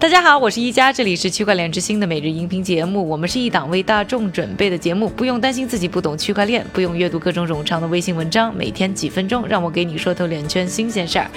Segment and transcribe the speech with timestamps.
[0.00, 3.08] 大家好，我是一加，这里是区块链之星的每日音频节目。
[3.08, 11.28] 我们是一档为大众准备的节目，不用担心自己不懂区块链，不用阅读各种冗长的微信文章，每天几分钟，让我给你说透链圈新鲜事儿。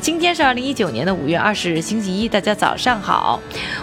[0.00, 3.38] 今天是二零一九年的五月二十日，星期一，大家早上好。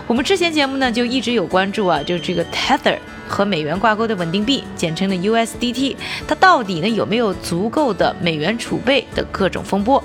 [0.07, 2.97] 我们之前节目呢就一直有关注啊，就是这个 Tether。
[3.25, 5.95] 和美元挂钩的稳定币，简称的 USDT，
[6.27, 10.04] 它到底呢有没有足够的美元储备的各种风波？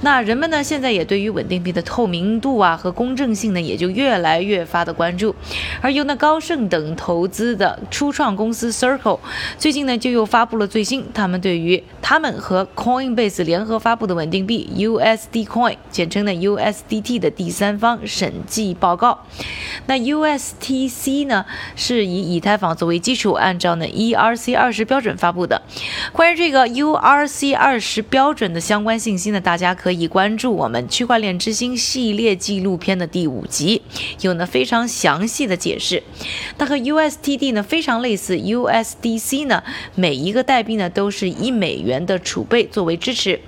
[0.00, 5.34] 那人们呢现在也对于稳定币的透明度啊和公正性呢也就越来越发的关注。
[5.80, 9.20] 而由那高盛等投资的初创公司 Circle，
[9.58, 19.26] 最近呢就又发布了最新他们对于他们和 Coinbase 联合发布的稳定币 USD Coin，简称的 USDT 的第三方审计报告。
[19.86, 21.44] 那 USTC 呢
[21.76, 25.62] 是以以太坊作为基础，按照呢 ERC 二十标准发布的。
[26.12, 33.82] 关于这个 URC 二十标准的相关信息呢，大家可以关注我们区块链之星系列纪录片的第五及，
[34.22, 36.02] 有呢非常详细的解释。
[36.58, 39.62] 它和 USTD 呢非常类似，USDC 呢
[39.94, 43.40] 每一个代币呢都是以美元的储备作为支持。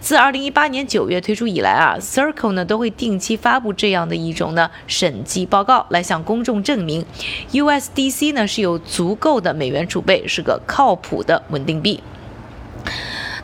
[0.00, 7.04] 自二零一八年九月推出以来啊，Circle 呢都会定期发布这样的一种呢审计报告，来向公众证明
[7.52, 8.46] USDC 呢。
[8.46, 12.00] 是有足够的美元储备，是个靠谱的稳定币。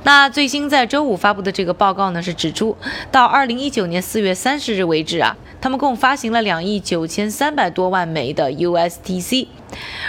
[0.02, 2.76] 那最新在周五发布的这个报告呢，是指出
[3.10, 9.46] 到二零一九年四月三十日为止啊，他们共发行了两亿九千三百多万枚的 USDC，。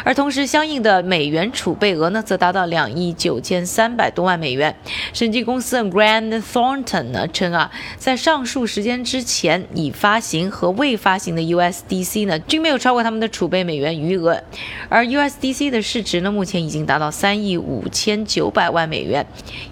[0.04, 4.76] 而同时，相应的美元储备额呢，则达到两亿九千三百多万美元。
[5.14, 14.44] 审计公司 Grand Thornton 呢称啊，在上述时间之前已发行和未发行的 USDC 呢，均没有超过他们的储备美元余额。
[14.90, 19.26] 而 USDC 的市值呢，目前已经达到三亿五千九百万美元，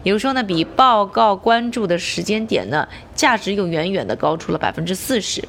[0.04, 5.44] 也就是说呢，比报告关注的时间点呢，价值又远远的高出了百分之四十。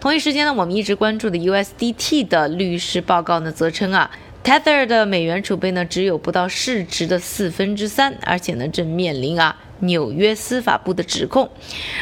[0.00, 4.10] 同一时间呢，我们一直关注的 USDT 的律师报告呢，则称啊
[4.42, 11.48] ，Tether 的美元储备呢只有不到市值的四分之三，而且呢正面临啊纽约司法部的指控。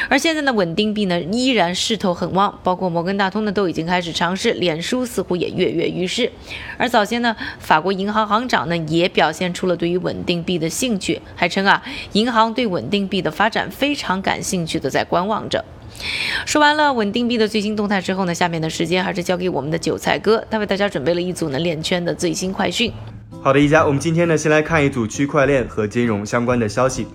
[0.08, 6.30] 而现在呢，稳定币呢依然势头很旺，包括摩根大通呢都已经开始尝试，脸书似乎也跃跃欲试。
[6.76, 11.82] 而早先呢，法国银行行长呢也表现出了对于稳定币的兴趣，还称啊，
[12.12, 15.64] 银行对稳定币的发展非常感兴趣的在观望着。
[16.46, 22.92] 说完了稳定币的最新动态之后呢，下面的时间还是交给我们的韭菜哥，他为大家准备了一组呢链圈的最新快讯。
[23.42, 27.06] 好的，一家，我们今天呢先来看一组区块链和金融相关的消息。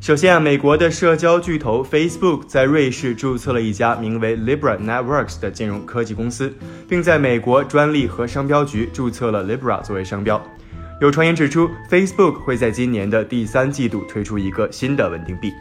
[0.00, 6.52] 首先啊，美国的社交巨头 Facebook 在瑞士注册了一家名为 Libra Networks 的金融科技公司，
[6.88, 10.42] 并在美国专利和商标局注册了 Libra 作为商标。
[11.00, 15.52] 有传言指出，Facebook 会在今年的第三季度推出一个新的稳定币。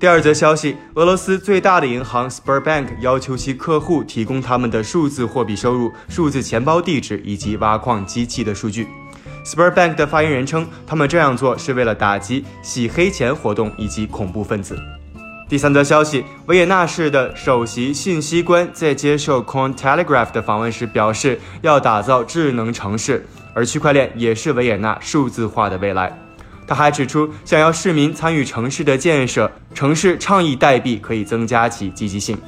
[0.00, 8.88] 第二则消息，俄罗斯最大的银行 Sberbank 要求其客户提供他们的数字货币收入、数字钱包地址以及挖矿机器的数据。
[9.44, 14.74] Sberbank 的发言人称，他们这样做是为了打击洗黑钱活动以及恐怖分子。
[15.50, 26.18] 第三则消息，维也纳市的首席信息官在接受 Cointelegraph 的访问时表示，要打造智能城市，而区块链也是维也纳数字化的未来。
[26.70, 32.38] 他还指出，想要市民参与城市的建设，城市倡议代币可以增加其积极性。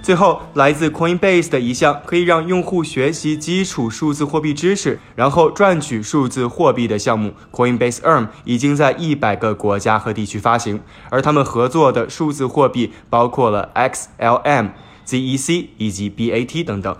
[0.00, 14.70] 最后，来自 Coinbase 的一项可以让用户学习基础数字货币知识，然后赚取数字货币的项目 Coinbase Earn 已经在一百个国家和地区发行，而他们合作的数字货币包括了 XLM、
[15.06, 16.96] ZEC 以及 BAT 等等。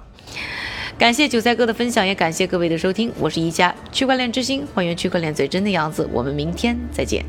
[0.99, 3.13] 感谢韭菜哥的分享，也感谢各位的收听。
[3.21, 6.09] 我是一家区块链之星，还原区块链最真的样子。
[6.11, 7.23] 我们明天再见。